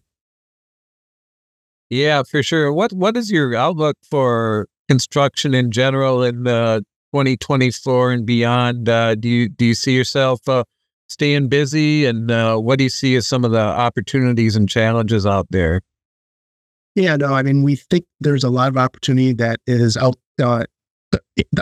Yeah, 1.91 2.23
for 2.23 2.43
sure. 2.43 2.73
What 2.73 2.93
What 2.93 3.17
is 3.17 3.31
your 3.33 3.55
outlook 3.57 3.97
for 4.09 4.69
construction 4.89 5.55
in 5.55 5.73
general 5.73 6.23
in 6.23 6.47
uh, 6.47 6.81
2024 7.13 8.13
and 8.13 8.25
beyond? 8.25 8.89
Uh, 8.89 9.17
do 9.17 9.29
you 9.29 9.49
do 9.49 9.67
you 9.67 9.75
see 9.75 9.95
yourself 9.95 10.49
uh, 10.49 10.63
staying 11.09 11.49
busy, 11.49 12.07
and 12.07 12.31
uh, 12.31 12.57
what 12.57 12.79
do 12.79 12.85
you 12.85 12.91
see 12.91 13.17
as 13.17 13.27
some 13.27 13.45
of 13.45 13.51
the 13.51 13.59
opportunities 13.59 14.55
and 14.55 14.69
challenges 14.69 15.27
out 15.27 15.49
there? 15.51 15.81
Yeah, 16.95 17.17
no, 17.17 17.35
I 17.35 17.43
mean, 17.43 17.65
we 17.65 17.75
think 17.77 18.05
there's 18.21 18.45
a 18.45 18.51
lot 18.51 18.69
of 18.69 18.77
opportunity 18.77 19.33
that 19.35 19.59
is 19.67 19.97
out 19.97 20.17
uh, 20.41 20.65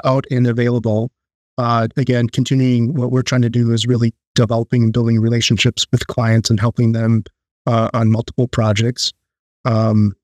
out 0.04 0.26
and 0.30 0.46
available. 0.46 1.10
Again, 1.56 2.28
continuing 2.28 2.94
what 2.94 3.10
we're 3.10 3.22
trying 3.22 3.42
to 3.42 3.50
do 3.50 3.72
is 3.72 3.86
really 3.86 4.14
developing 4.34 4.84
and 4.84 4.92
building 4.92 5.20
relationships 5.20 5.86
with 5.90 6.06
clients 6.06 6.50
and 6.50 6.60
helping 6.60 6.92
them 6.92 7.24
on 7.66 8.10
multiple 8.10 8.46
projects. 8.46 9.12
Um, 9.64 10.14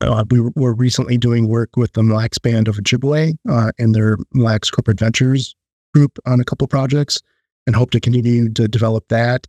uh, 0.00 0.24
we 0.30 0.40
were 0.40 0.74
recently 0.74 1.18
doing 1.18 1.48
work 1.48 1.76
with 1.76 1.92
the 1.92 2.02
Lacs 2.02 2.38
Band 2.38 2.68
of 2.68 2.76
Ojibwe 2.76 3.34
uh, 3.48 3.72
and 3.78 3.94
their 3.94 4.16
Lacs 4.34 4.70
Corporate 4.70 4.98
Ventures 4.98 5.54
group 5.94 6.18
on 6.26 6.40
a 6.40 6.44
couple 6.44 6.66
projects 6.66 7.20
and 7.66 7.76
hope 7.76 7.90
to 7.90 8.00
continue 8.00 8.50
to 8.52 8.68
develop 8.68 9.06
that. 9.08 9.46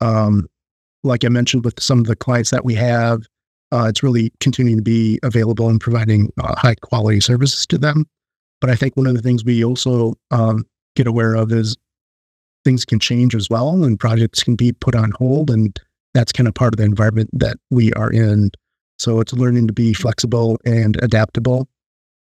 Um, 0.00 0.48
like 1.04 1.24
I 1.24 1.28
mentioned, 1.28 1.64
with 1.64 1.80
some 1.80 1.98
of 1.98 2.06
the 2.06 2.16
clients 2.16 2.50
that 2.50 2.64
we 2.64 2.74
have, 2.74 3.22
uh, 3.72 3.86
it's 3.88 4.02
really 4.02 4.32
continuing 4.40 4.78
to 4.78 4.82
be 4.82 5.18
available 5.22 5.68
and 5.68 5.80
providing 5.80 6.32
uh, 6.40 6.54
high 6.56 6.74
quality 6.74 7.20
services 7.20 7.66
to 7.66 7.78
them. 7.78 8.06
But 8.60 8.70
I 8.70 8.76
think 8.76 8.96
one 8.96 9.06
of 9.06 9.14
the 9.14 9.22
things 9.22 9.44
we 9.44 9.64
also 9.64 10.14
um, 10.30 10.64
get 10.94 11.06
aware 11.06 11.34
of 11.34 11.52
is 11.52 11.76
things 12.64 12.84
can 12.84 13.00
change 13.00 13.34
as 13.34 13.50
well 13.50 13.82
and 13.82 13.98
projects 13.98 14.42
can 14.42 14.54
be 14.54 14.72
put 14.72 14.94
on 14.94 15.12
hold. 15.12 15.50
And 15.50 15.78
that's 16.14 16.32
kind 16.32 16.48
of 16.48 16.54
part 16.54 16.74
of 16.74 16.78
the 16.78 16.84
environment 16.84 17.30
that 17.32 17.56
we 17.70 17.92
are 17.94 18.10
in. 18.10 18.50
So 18.98 19.20
it's 19.20 19.32
learning 19.32 19.66
to 19.66 19.72
be 19.72 19.92
flexible 19.92 20.58
and 20.64 21.02
adaptable, 21.02 21.68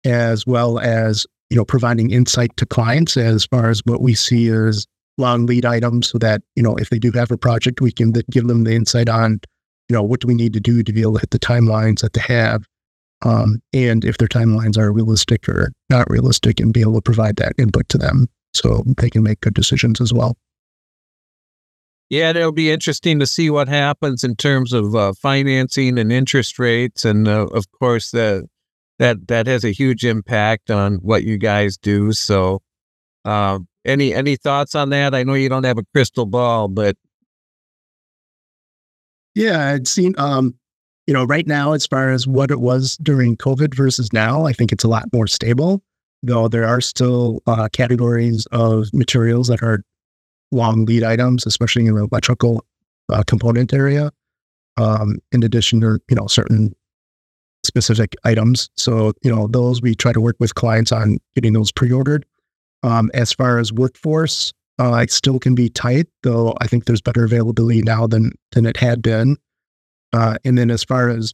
as 0.04 0.46
well 0.46 0.78
as 0.78 1.26
you 1.50 1.56
know 1.56 1.64
providing 1.64 2.10
insight 2.10 2.56
to 2.56 2.66
clients 2.66 3.16
as 3.16 3.46
far 3.46 3.68
as 3.68 3.82
what 3.84 4.00
we 4.00 4.14
see 4.14 4.48
as 4.48 4.86
long 5.18 5.46
lead 5.46 5.64
items, 5.64 6.08
so 6.08 6.18
that 6.18 6.42
you 6.56 6.62
know 6.62 6.74
if 6.76 6.90
they 6.90 6.98
do 6.98 7.12
have 7.12 7.30
a 7.30 7.36
project, 7.36 7.80
we 7.80 7.92
can 7.92 8.12
give 8.30 8.46
them 8.46 8.64
the 8.64 8.74
insight 8.74 9.08
on 9.08 9.40
you 9.88 9.94
know 9.94 10.02
what 10.02 10.20
do 10.20 10.28
we 10.28 10.34
need 10.34 10.52
to 10.54 10.60
do 10.60 10.82
to 10.82 10.92
be 10.92 11.02
able 11.02 11.14
to 11.14 11.20
hit 11.20 11.30
the 11.30 11.38
timelines 11.38 12.00
that 12.00 12.14
they 12.14 12.22
have 12.22 12.64
um, 13.24 13.62
and 13.72 14.04
if 14.04 14.18
their 14.18 14.28
timelines 14.28 14.76
are 14.76 14.92
realistic 14.92 15.48
or 15.48 15.72
not 15.90 16.10
realistic, 16.10 16.60
and 16.60 16.72
be 16.72 16.80
able 16.80 16.94
to 16.94 17.02
provide 17.02 17.36
that 17.36 17.52
input 17.58 17.88
to 17.90 17.98
them 17.98 18.28
so 18.54 18.82
they 18.98 19.10
can 19.10 19.22
make 19.22 19.40
good 19.40 19.54
decisions 19.54 20.00
as 20.00 20.12
well. 20.12 20.36
Yeah, 22.12 22.28
it'll 22.28 22.52
be 22.52 22.70
interesting 22.70 23.20
to 23.20 23.26
see 23.26 23.48
what 23.48 23.68
happens 23.68 24.22
in 24.22 24.36
terms 24.36 24.74
of 24.74 24.94
uh, 24.94 25.14
financing 25.14 25.98
and 25.98 26.12
interest 26.12 26.58
rates, 26.58 27.06
and 27.06 27.26
uh, 27.26 27.46
of 27.46 27.72
course 27.72 28.10
that 28.10 28.46
that 28.98 29.28
that 29.28 29.46
has 29.46 29.64
a 29.64 29.70
huge 29.70 30.04
impact 30.04 30.70
on 30.70 30.96
what 30.96 31.24
you 31.24 31.38
guys 31.38 31.78
do. 31.78 32.12
So, 32.12 32.60
uh, 33.24 33.60
any 33.86 34.12
any 34.12 34.36
thoughts 34.36 34.74
on 34.74 34.90
that? 34.90 35.14
I 35.14 35.22
know 35.22 35.32
you 35.32 35.48
don't 35.48 35.64
have 35.64 35.78
a 35.78 35.86
crystal 35.94 36.26
ball, 36.26 36.68
but 36.68 36.98
yeah, 39.34 39.70
I'd 39.70 39.88
seen 39.88 40.14
um, 40.18 40.54
you 41.06 41.14
know, 41.14 41.24
right 41.24 41.46
now, 41.46 41.72
as 41.72 41.86
far 41.86 42.10
as 42.10 42.26
what 42.26 42.50
it 42.50 42.60
was 42.60 42.98
during 42.98 43.38
COVID 43.38 43.74
versus 43.74 44.12
now, 44.12 44.44
I 44.44 44.52
think 44.52 44.70
it's 44.70 44.84
a 44.84 44.88
lot 44.88 45.10
more 45.14 45.26
stable, 45.26 45.82
though 46.22 46.48
there 46.48 46.66
are 46.66 46.82
still 46.82 47.40
uh, 47.46 47.70
categories 47.72 48.44
of 48.52 48.92
materials 48.92 49.48
that 49.48 49.62
are 49.62 49.82
long 50.52 50.84
lead 50.84 51.02
items, 51.02 51.46
especially 51.46 51.86
in 51.86 51.94
the 51.94 52.02
electrical 52.04 52.64
uh, 53.08 53.22
component 53.26 53.72
area, 53.72 54.12
um, 54.76 55.18
in 55.32 55.42
addition 55.42 55.80
to, 55.80 55.98
you 56.08 56.16
know, 56.16 56.26
certain 56.26 56.74
specific 57.64 58.14
items. 58.24 58.70
So, 58.76 59.12
you 59.22 59.34
know, 59.34 59.46
those 59.48 59.80
we 59.82 59.94
try 59.94 60.12
to 60.12 60.20
work 60.20 60.36
with 60.38 60.54
clients 60.54 60.92
on 60.92 61.18
getting 61.34 61.52
those 61.52 61.72
pre-ordered. 61.72 62.24
Um, 62.82 63.10
as 63.14 63.32
far 63.32 63.58
as 63.58 63.72
workforce, 63.72 64.52
uh, 64.80 64.94
it 64.94 65.10
still 65.10 65.38
can 65.38 65.54
be 65.54 65.68
tight, 65.68 66.08
though 66.22 66.54
I 66.60 66.66
think 66.66 66.84
there's 66.84 67.00
better 67.00 67.24
availability 67.24 67.82
now 67.82 68.06
than 68.06 68.32
than 68.52 68.66
it 68.66 68.76
had 68.76 69.02
been. 69.02 69.36
Uh, 70.12 70.36
and 70.44 70.58
then 70.58 70.70
as 70.70 70.82
far 70.84 71.08
as, 71.08 71.32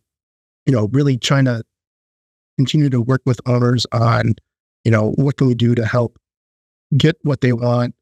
you 0.66 0.72
know, 0.72 0.88
really 0.92 1.16
trying 1.16 1.46
to 1.46 1.64
continue 2.58 2.90
to 2.90 3.00
work 3.00 3.22
with 3.24 3.40
owners 3.46 3.86
on, 3.92 4.34
you 4.84 4.90
know, 4.90 5.12
what 5.16 5.36
can 5.36 5.46
we 5.46 5.54
do 5.54 5.74
to 5.74 5.86
help 5.86 6.18
get 6.96 7.16
what 7.22 7.40
they 7.40 7.52
want 7.52 7.94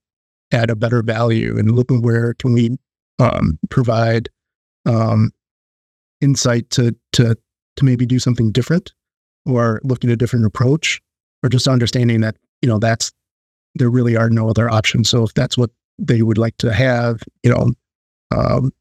at 0.53 0.71
a 0.71 0.77
better 0.77 1.03
value 1.03 1.59
and 1.59 1.73
looking 1.73 2.03
where 2.03 2.35
can 2.35 2.53
we 2.53 2.77
um, 3.19 3.59
provide 3.71 4.29
um, 4.85 5.33
insight 6.21 6.71
to, 6.71 6.95
to, 7.13 7.37
to 7.77 7.85
maybe 7.85 8.07
do 8.07 8.19
something 8.19 8.53
different 8.53 8.93
or 9.45 9.81
look 9.85 10.05
at 10.05 10.11
a 10.11 10.17
different 10.17 10.47
approach 10.47 11.01
or 11.43 11.49
just 11.49 11.69
understanding 11.69 12.21
that, 12.21 12.37
you 12.63 12.69
know, 12.69 12.79
that's, 12.79 13.13
there 13.75 13.91
really 13.91 14.17
are 14.17 14.31
no 14.31 14.49
other 14.49 14.71
options. 14.71 15.11
So 15.11 15.25
if 15.25 15.35
that's 15.35 15.59
what 15.59 15.71
they 15.99 16.23
would 16.23 16.39
like 16.39 16.57
to 16.59 16.73
have, 16.73 17.23
you 17.43 17.51
know, 17.51 17.73
um, 18.35 18.73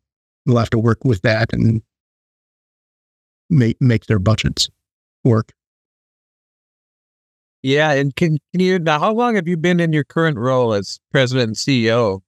we'll 0.45 0.57
have 0.57 0.69
to 0.71 0.79
work 0.79 1.03
with 1.03 1.21
that 1.21 1.51
and 1.53 1.81
make 3.49 3.79
make 3.81 4.05
their 4.05 4.19
budgets 4.19 4.69
work. 5.23 5.53
Yeah, 7.65 7.93
and 7.93 8.15
can, 8.15 8.37
can 8.51 8.61
you 8.61 8.77
now? 8.77 8.99
How 8.99 9.11
long 9.11 9.33
have 9.33 9.47
you 9.47 9.57
been 9.57 9.79
in 9.79 9.91
your 9.91 10.03
current 10.03 10.37
role 10.37 10.71
as 10.75 10.99
president 11.11 11.47
and 11.47 11.55
CEO? 11.55 12.21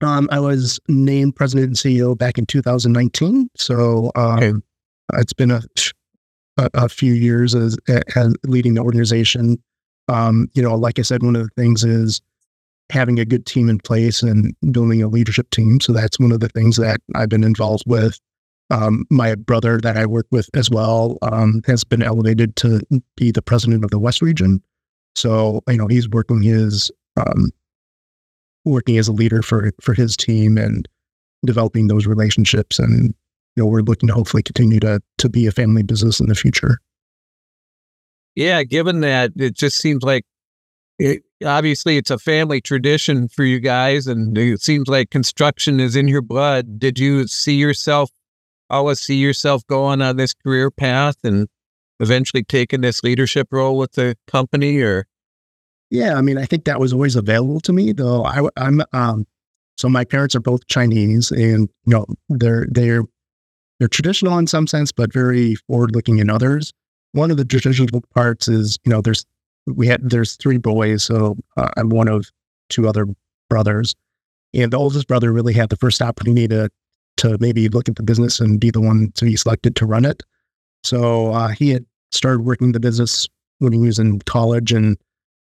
Um, 0.00 0.28
I 0.30 0.38
was 0.38 0.78
named 0.86 1.34
president 1.34 1.66
and 1.66 1.76
CEO 1.76 2.16
back 2.16 2.38
in 2.38 2.46
2019, 2.46 3.50
so 3.56 4.12
um, 4.14 4.38
okay. 4.38 4.52
it's 5.14 5.32
been 5.32 5.50
a, 5.50 5.60
a, 6.56 6.70
a 6.74 6.88
few 6.88 7.14
years 7.14 7.56
as, 7.56 7.76
as 8.14 8.32
leading 8.44 8.74
the 8.74 8.82
organization. 8.82 9.60
Um, 10.06 10.50
you 10.54 10.62
know, 10.62 10.76
like 10.76 11.00
I 11.00 11.02
said, 11.02 11.24
one 11.24 11.34
of 11.34 11.42
the 11.42 11.60
things 11.60 11.82
is 11.82 12.20
having 12.90 13.18
a 13.18 13.24
good 13.24 13.44
team 13.44 13.68
in 13.68 13.80
place 13.80 14.22
and 14.22 14.54
building 14.70 15.02
a 15.02 15.08
leadership 15.08 15.50
team. 15.50 15.80
So 15.80 15.92
that's 15.92 16.20
one 16.20 16.30
of 16.30 16.38
the 16.38 16.48
things 16.50 16.76
that 16.76 17.00
I've 17.16 17.28
been 17.28 17.42
involved 17.42 17.82
with. 17.88 18.20
Um, 18.70 19.04
my 19.10 19.36
brother 19.36 19.78
that 19.80 19.96
I 19.96 20.06
work 20.06 20.26
with 20.30 20.50
as 20.54 20.68
well 20.68 21.18
um, 21.22 21.62
has 21.66 21.84
been 21.84 22.02
elevated 22.02 22.56
to 22.56 22.80
be 23.16 23.30
the 23.30 23.42
president 23.42 23.84
of 23.84 23.90
the 23.90 23.98
West 23.98 24.20
region. 24.20 24.60
So 25.14 25.62
you 25.68 25.76
know 25.76 25.86
he's 25.86 26.08
working 26.08 26.42
his 26.42 26.90
um, 27.16 27.50
working 28.64 28.98
as 28.98 29.08
a 29.08 29.12
leader 29.12 29.42
for 29.42 29.72
for 29.80 29.94
his 29.94 30.16
team 30.16 30.58
and 30.58 30.88
developing 31.44 31.86
those 31.86 32.06
relationships. 32.06 32.78
And 32.78 33.14
you 33.54 33.62
know 33.62 33.66
we're 33.66 33.82
looking 33.82 34.08
to 34.08 34.14
hopefully 34.14 34.42
continue 34.42 34.80
to 34.80 35.00
to 35.18 35.28
be 35.28 35.46
a 35.46 35.52
family 35.52 35.82
business 35.82 36.18
in 36.18 36.26
the 36.26 36.34
future. 36.34 36.78
Yeah, 38.34 38.64
given 38.64 39.00
that 39.00 39.30
it 39.36 39.56
just 39.56 39.78
seems 39.78 40.02
like 40.02 40.24
it, 40.98 41.22
obviously 41.44 41.96
it's 41.96 42.10
a 42.10 42.18
family 42.18 42.60
tradition 42.60 43.28
for 43.28 43.44
you 43.44 43.60
guys 43.60 44.06
and 44.06 44.36
it 44.36 44.60
seems 44.60 44.88
like 44.88 45.10
construction 45.10 45.78
is 45.80 45.94
in 45.94 46.08
your 46.08 46.22
blood 46.22 46.78
did 46.78 46.98
you 46.98 47.26
see 47.26 47.54
yourself 47.54 48.10
always 48.70 49.00
see 49.00 49.16
yourself 49.16 49.66
going 49.66 50.02
on 50.02 50.16
this 50.16 50.34
career 50.34 50.70
path 50.70 51.16
and 51.24 51.48
eventually 52.00 52.42
taking 52.42 52.80
this 52.80 53.02
leadership 53.02 53.48
role 53.50 53.76
with 53.76 53.92
the 53.92 54.16
company 54.26 54.80
or? 54.80 55.06
Yeah 55.90 56.16
i 56.16 56.20
mean 56.20 56.36
i 56.36 56.44
think 56.44 56.64
that 56.64 56.80
was 56.80 56.92
always 56.92 57.14
available 57.14 57.60
to 57.60 57.72
me 57.72 57.92
though 57.92 58.24
I, 58.24 58.48
i'm 58.56 58.82
um 58.92 59.24
so 59.76 59.88
my 59.88 60.04
parents 60.04 60.34
are 60.34 60.40
both 60.40 60.66
chinese 60.66 61.30
and 61.30 61.68
you 61.84 61.92
know 61.92 62.06
they're 62.28 62.66
they're 62.68 63.04
they're 63.78 63.88
traditional 63.88 64.38
in 64.38 64.46
some 64.46 64.66
sense 64.66 64.92
but 64.92 65.12
very 65.12 65.54
forward 65.66 65.94
looking 65.94 66.18
in 66.18 66.30
others. 66.30 66.72
One 67.12 67.30
of 67.30 67.36
the 67.36 67.44
traditional 67.44 68.02
parts 68.14 68.48
is 68.48 68.78
you 68.84 68.90
know 68.90 69.00
there's 69.00 69.24
we 69.66 69.86
had 69.86 70.08
there's 70.08 70.36
three 70.36 70.58
boys, 70.58 71.04
so 71.04 71.36
uh, 71.56 71.68
I'm 71.76 71.88
one 71.88 72.08
of 72.08 72.30
two 72.68 72.88
other 72.88 73.06
brothers, 73.50 73.94
and 74.54 74.72
the 74.72 74.78
oldest 74.78 75.08
brother 75.08 75.32
really 75.32 75.54
had 75.54 75.70
the 75.70 75.76
first 75.76 76.00
opportunity 76.00 76.48
to 76.48 76.70
to 77.18 77.36
maybe 77.40 77.68
look 77.68 77.88
at 77.88 77.96
the 77.96 78.02
business 78.02 78.40
and 78.40 78.60
be 78.60 78.70
the 78.70 78.80
one 78.80 79.12
to 79.14 79.24
be 79.24 79.36
selected 79.36 79.76
to 79.76 79.86
run 79.86 80.04
it. 80.04 80.22
So 80.84 81.32
uh, 81.32 81.48
he 81.48 81.70
had 81.70 81.84
started 82.12 82.42
working 82.42 82.72
the 82.72 82.80
business 82.80 83.28
when 83.58 83.72
he 83.72 83.78
was 83.78 83.98
in 83.98 84.20
college 84.20 84.72
and 84.72 84.96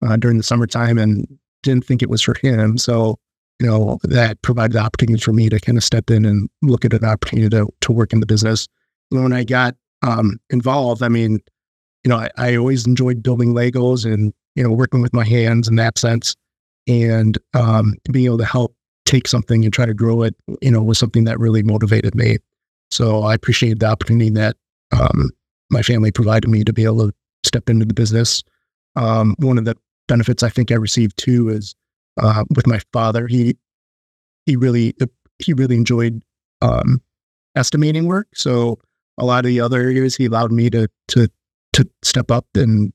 uh, 0.07 0.17
during 0.17 0.37
the 0.37 0.43
summertime, 0.43 0.99
and 0.99 1.27
didn't 1.63 1.85
think 1.85 2.03
it 2.03 2.11
was 2.11 2.23
for 2.23 2.35
him. 2.43 2.77
So 2.79 3.19
you 3.61 3.67
know 3.67 3.99
that 4.05 4.41
provided 4.43 4.75
the 4.75 4.81
opportunity 4.81 5.21
for 5.21 5.33
me 5.33 5.49
to 5.49 5.61
kind 5.61 5.79
of 5.79 5.85
step 5.85 6.11
in 6.11 6.25
and 6.25 6.49
look 6.63 6.85
at 6.85 6.93
an 6.93 7.05
opportunity 7.05 7.49
to 7.51 7.69
to 7.81 7.93
work 7.93 8.13
in 8.13 8.21
the 8.21 8.27
business. 8.27 8.69
When 9.11 9.33
I 9.33 9.45
got 9.45 9.77
um, 10.03 10.39
involved, 10.51 11.03
I 11.03 11.09
mean, 11.09 11.41
you 12.05 12.11
know, 12.11 12.17
I, 12.17 12.31
I 12.37 12.57
always 12.57 12.87
enjoyed 12.87 13.23
building 13.23 13.55
Legos 13.55 14.05
and 14.05 14.33
you 14.55 14.65
know 14.65 14.71
working 14.71 15.03
with 15.03 15.13
my 15.13 15.25
hands 15.25 15.69
in 15.69 15.77
that 15.77 15.99
sense, 15.99 16.37
and 16.87 17.39
um, 17.55 17.95
being 18.11 18.27
able 18.27 18.39
to 18.39 18.45
help 18.45 18.75
take 19.15 19.29
something 19.29 19.65
and 19.65 19.73
try 19.73 19.87
to 19.87 19.95
grow 19.95 20.23
it, 20.23 20.35
you 20.61 20.71
know, 20.71 20.83
was 20.83 20.99
something 20.99 21.25
that 21.25 21.39
really 21.39 21.63
motivated 21.63 22.15
me. 22.15 22.39
So 22.91 23.23
I 23.23 23.35
appreciate 23.35 23.79
the 23.79 23.87
opportunity 23.87 24.31
that 24.31 24.57
um, 24.93 25.31
my 25.71 25.83
family 25.83 26.11
provided 26.11 26.49
me 26.49 26.65
to 26.65 26.73
be 26.73 26.85
able 26.85 27.09
to 27.09 27.15
step 27.45 27.69
into 27.69 27.85
the 27.85 27.95
business. 27.95 28.43
Um, 28.97 29.37
one 29.39 29.59
of 29.59 29.65
the 29.65 29.77
benefits 30.09 30.43
I 30.43 30.49
think 30.49 30.71
I 30.71 30.77
received 30.77 31.17
too 31.17 31.49
is 31.49 31.75
uh, 32.21 32.45
with 32.55 32.67
my 32.67 32.81
father. 32.93 33.27
He 33.27 33.57
he 34.47 34.57
really 34.57 34.95
he 35.39 35.53
really 35.53 35.77
enjoyed 35.77 36.23
um, 36.61 37.01
estimating 37.57 38.07
work. 38.07 38.29
So 38.35 38.79
a 39.19 39.25
lot 39.25 39.45
of 39.45 39.49
the 39.49 39.61
other 39.61 39.81
areas 39.81 40.17
he 40.17 40.27
allowed 40.27 40.53
me 40.53 40.71
to 40.71 40.89
to 41.09 41.29
to 41.73 41.89
step 42.03 42.31
up 42.31 42.47
and 42.55 42.93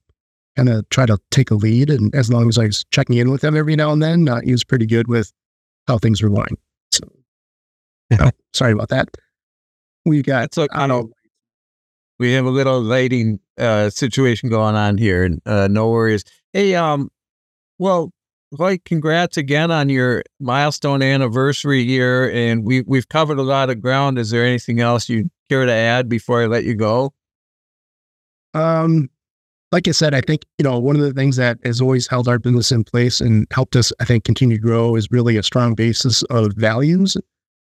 kind 0.56 0.70
of 0.70 0.88
try 0.90 1.06
to 1.06 1.18
take 1.32 1.52
a 1.52 1.56
lead. 1.56 1.90
And 1.90 2.14
as 2.14 2.30
long 2.30 2.48
as 2.50 2.58
I 2.58 2.66
was 2.66 2.86
checking 2.92 3.18
in 3.18 3.32
with 3.32 3.44
him 3.44 3.56
every 3.56 3.76
now 3.76 3.92
and 3.92 4.02
then, 4.02 4.28
uh, 4.30 4.42
he 4.42 4.52
was 4.52 4.64
pretty 4.64 4.86
good 4.86 5.08
with 5.08 5.32
how 5.90 5.98
things 5.98 6.22
were 6.22 6.30
going. 6.30 6.58
So, 6.94 7.04
oh, 8.20 8.32
sorry 8.54 8.72
about 8.72 8.90
that. 8.90 9.10
We 10.06 10.22
got, 10.22 10.54
so, 10.54 10.68
I 10.72 10.88
know, 10.88 11.10
we 12.20 12.34
have 12.34 12.46
a 12.46 12.50
little 12.50 12.80
lighting 12.80 13.40
uh, 13.58 13.90
situation 13.90 14.50
going 14.50 14.76
on 14.76 14.98
here. 14.98 15.24
and 15.24 15.42
uh, 15.46 15.68
no 15.68 15.90
worries. 15.90 16.24
Hey, 16.54 16.76
um, 16.76 17.10
well, 17.80 18.12
like, 18.52 18.84
congrats 18.84 19.38
again 19.38 19.72
on 19.72 19.90
your 19.90 20.24
milestone 20.40 21.02
anniversary 21.02 21.86
here, 21.86 22.32
and 22.34 22.66
we 22.66 22.82
we've 22.82 23.08
covered 23.08 23.38
a 23.38 23.44
lot 23.44 23.70
of 23.70 23.80
ground. 23.80 24.18
Is 24.18 24.32
there 24.32 24.44
anything 24.44 24.80
else 24.80 25.08
you 25.08 25.30
care 25.50 25.66
to 25.66 25.72
add 25.72 26.10
before 26.10 26.42
I 26.42 26.48
let 26.48 26.64
you 26.64 26.74
go? 26.74 27.14
Um, 28.56 29.10
like 29.72 29.88
I 29.88 29.92
said, 29.92 30.14
I 30.14 30.22
think, 30.22 30.44
you 30.58 30.64
know, 30.64 30.80
one 30.80 30.96
of 30.96 31.02
the 31.02 31.14
things 31.14 31.36
that 31.36 31.60
has 31.64 31.80
always 31.80 32.08
held 32.08 32.28
our 32.28 32.40
business 32.40 32.72
in 32.72 32.84
place 32.84 33.22
and 33.22 33.46
helped 33.52 33.76
us, 33.76 33.94
I 34.00 34.06
think, 34.06 34.24
continue 34.24 34.58
to 34.58 34.62
grow 34.62 34.96
is 34.96 35.12
really 35.12 35.38
a 35.38 35.44
strong 35.44 35.76
basis 35.76 36.24
of 36.24 36.54
values 36.56 37.16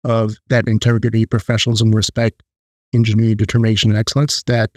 of 0.04 0.36
that 0.48 0.68
integrity, 0.68 1.24
professionalism, 1.24 1.92
respect, 1.92 2.42
ingenuity, 2.92 3.34
determination, 3.34 3.90
and 3.90 3.98
excellence 3.98 4.42
that 4.42 4.70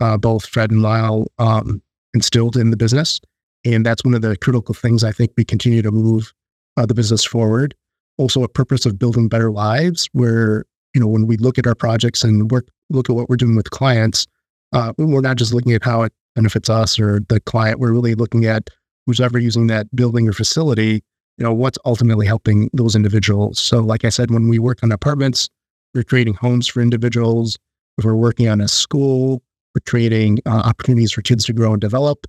uh, 0.00 0.18
both 0.18 0.46
Fred 0.46 0.70
and 0.70 0.82
Lyle 0.82 1.26
um, 1.38 1.80
instilled 2.12 2.56
in 2.56 2.70
the 2.70 2.76
business. 2.76 3.20
And 3.64 3.86
that's 3.86 4.04
one 4.04 4.12
of 4.12 4.20
the 4.20 4.36
critical 4.36 4.74
things 4.74 5.02
I 5.02 5.12
think 5.12 5.32
we 5.38 5.44
continue 5.44 5.80
to 5.80 5.90
move 5.90 6.32
uh, 6.76 6.84
the 6.84 6.94
business 6.94 7.24
forward. 7.24 7.74
Also, 8.18 8.42
a 8.42 8.48
purpose 8.48 8.84
of 8.84 8.98
building 8.98 9.28
better 9.28 9.50
lives 9.50 10.08
where, 10.12 10.66
you 10.92 11.00
know, 11.00 11.06
when 11.06 11.26
we 11.26 11.38
look 11.38 11.58
at 11.58 11.66
our 11.66 11.74
projects 11.74 12.22
and 12.22 12.50
work, 12.50 12.68
look 12.90 13.08
at 13.08 13.16
what 13.16 13.30
we're 13.30 13.36
doing 13.36 13.56
with 13.56 13.70
clients, 13.70 14.26
uh, 14.72 14.92
we're 14.98 15.22
not 15.22 15.36
just 15.36 15.54
looking 15.54 15.72
at 15.72 15.82
how 15.82 16.02
it 16.02 16.12
benefits 16.34 16.68
us 16.68 16.98
or 16.98 17.20
the 17.28 17.40
client. 17.40 17.78
We're 17.78 17.92
really 17.92 18.14
looking 18.14 18.44
at 18.44 18.70
who's 19.06 19.20
ever 19.20 19.38
using 19.38 19.66
that 19.68 19.94
building 19.94 20.28
or 20.28 20.32
facility, 20.32 21.02
you 21.38 21.44
know, 21.44 21.52
what's 21.52 21.78
ultimately 21.84 22.26
helping 22.26 22.70
those 22.72 22.94
individuals. 22.94 23.58
So, 23.58 23.80
like 23.80 24.04
I 24.04 24.08
said, 24.08 24.30
when 24.30 24.48
we 24.48 24.58
work 24.58 24.82
on 24.82 24.92
apartments, 24.92 25.48
we're 25.94 26.04
creating 26.04 26.34
homes 26.34 26.66
for 26.66 26.80
individuals. 26.80 27.58
If 27.98 28.04
we're 28.04 28.14
working 28.14 28.48
on 28.48 28.60
a 28.60 28.68
school, 28.68 29.42
we're 29.74 29.82
creating 29.86 30.40
uh, 30.46 30.62
opportunities 30.64 31.12
for 31.12 31.22
kids 31.22 31.44
to 31.46 31.52
grow 31.52 31.72
and 31.72 31.80
develop. 31.80 32.26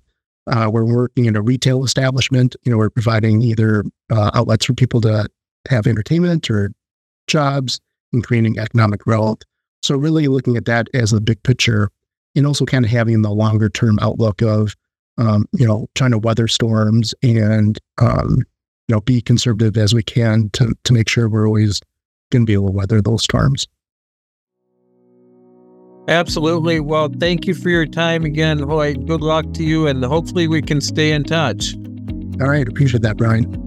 Uh, 0.48 0.70
we're 0.72 0.84
working 0.84 1.24
in 1.24 1.34
a 1.34 1.42
retail 1.42 1.84
establishment. 1.84 2.54
You 2.64 2.70
know, 2.70 2.78
we're 2.78 2.90
providing 2.90 3.42
either 3.42 3.84
uh, 4.10 4.30
outlets 4.34 4.66
for 4.66 4.74
people 4.74 5.00
to 5.00 5.28
have 5.68 5.86
entertainment 5.86 6.48
or 6.50 6.70
jobs 7.26 7.80
and 8.12 8.24
creating 8.24 8.58
economic 8.58 9.00
growth. 9.00 9.42
So, 9.82 9.96
really 9.96 10.28
looking 10.28 10.56
at 10.56 10.64
that 10.66 10.88
as 10.94 11.12
a 11.12 11.20
big 11.20 11.42
picture 11.42 11.90
and 12.36 12.46
also 12.46 12.64
kind 12.64 12.84
of 12.84 12.90
having 12.90 13.22
the 13.22 13.30
longer 13.30 13.68
term 13.68 13.98
outlook 14.00 14.42
of, 14.42 14.76
um, 15.18 15.46
you 15.52 15.66
know, 15.66 15.88
trying 15.94 16.10
to 16.12 16.18
weather 16.18 16.46
storms 16.46 17.14
and, 17.22 17.78
um, 17.98 18.38
you 18.88 18.94
know, 18.94 19.00
be 19.00 19.20
conservative 19.20 19.76
as 19.76 19.94
we 19.94 20.02
can 20.02 20.50
to, 20.50 20.74
to 20.84 20.92
make 20.92 21.08
sure 21.08 21.28
we're 21.28 21.46
always 21.46 21.80
going 22.30 22.42
to 22.42 22.46
be 22.46 22.52
able 22.52 22.66
to 22.66 22.72
weather 22.72 23.00
those 23.00 23.24
storms. 23.24 23.66
Absolutely. 26.08 26.78
Well, 26.78 27.08
thank 27.18 27.46
you 27.46 27.54
for 27.54 27.68
your 27.68 27.86
time 27.86 28.24
again, 28.24 28.60
Hoyt. 28.60 29.06
Good 29.06 29.22
luck 29.22 29.52
to 29.54 29.64
you, 29.64 29.88
and 29.88 30.04
hopefully 30.04 30.46
we 30.46 30.62
can 30.62 30.80
stay 30.80 31.10
in 31.10 31.24
touch. 31.24 31.74
All 32.40 32.48
right. 32.48 32.68
Appreciate 32.68 33.02
that, 33.02 33.16
Brian. 33.16 33.65